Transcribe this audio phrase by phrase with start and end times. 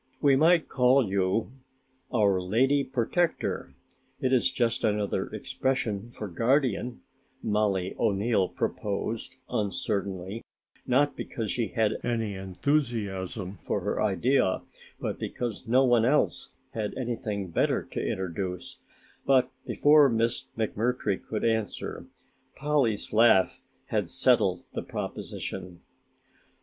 [0.19, 1.51] "We might call you
[2.11, 3.75] 'Our Lady Protector';
[4.19, 7.01] it is just another expression for guardian,"
[7.43, 10.41] Mollie O'Neill proposed uncertainly,
[10.87, 14.63] not because she had any enthusiasm for her idea
[14.99, 18.79] but because no one else had anything better to introduce,
[19.23, 22.07] but before Miss McMurtry could answer,
[22.55, 25.81] Polly's laugh had settled the proposition.